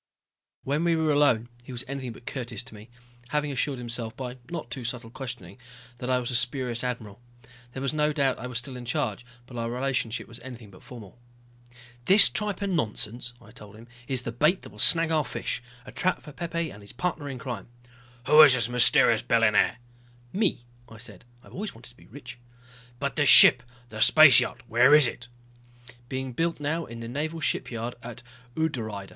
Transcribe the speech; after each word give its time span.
When 0.63 0.83
we 0.83 0.95
were 0.95 1.11
alone 1.11 1.47
he 1.63 1.71
was 1.71 1.83
anything 1.87 2.13
but 2.13 2.25
courteous 2.25 2.63
to 2.63 2.73
me, 2.73 2.89
having 3.29 3.51
assured 3.51 3.77
himself 3.77 4.17
by 4.17 4.37
not 4.49 4.71
too 4.71 4.83
subtle 4.83 5.11
questioning 5.11 5.59
that 5.99 6.09
I 6.09 6.17
was 6.17 6.31
a 6.31 6.35
spurious 6.35 6.83
admiral. 6.83 7.21
There 7.73 7.83
was 7.83 7.93
no 7.93 8.11
doubt 8.11 8.39
I 8.39 8.47
was 8.47 8.57
still 8.57 8.75
in 8.75 8.85
charge, 8.85 9.23
but 9.45 9.57
our 9.57 9.69
relationship 9.69 10.27
was 10.27 10.39
anything 10.39 10.71
but 10.71 10.81
formal. 10.81 11.19
"This 12.05 12.29
tripe 12.29 12.63
and 12.63 12.75
nonsense," 12.75 13.33
I 13.39 13.51
told 13.51 13.75
him, 13.75 13.87
"is 14.07 14.23
the 14.23 14.31
bait 14.31 14.63
that 14.63 14.71
will 14.71 14.79
snag 14.79 15.11
our 15.11 15.23
fish. 15.23 15.61
A 15.85 15.91
trap 15.91 16.23
for 16.23 16.31
Pepe 16.31 16.71
and 16.71 16.81
his 16.81 16.93
partner 16.93 17.29
in 17.29 17.37
crime." 17.37 17.67
"Who 18.25 18.41
is 18.41 18.55
this 18.55 18.69
mysterious 18.69 19.21
billionaire?" 19.21 19.77
"Me," 20.33 20.65
I 20.89 20.97
said. 20.97 21.25
"I've 21.43 21.53
always 21.53 21.75
wanted 21.75 21.91
to 21.91 21.95
be 21.97 22.07
rich." 22.07 22.39
"But 22.97 23.17
this 23.17 23.29
ship, 23.29 23.61
the 23.89 24.01
space 24.01 24.39
yacht, 24.39 24.63
where 24.67 24.95
is 24.95 25.05
it?" 25.05 25.27
"Being 26.09 26.33
built 26.33 26.59
now 26.59 26.85
in 26.87 27.01
the 27.01 27.07
naval 27.07 27.39
shipyard 27.39 27.93
at 28.01 28.23
Udrydde. 28.55 29.09